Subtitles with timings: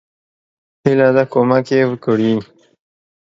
[0.83, 2.33] هیله ده کومک یی وکړي.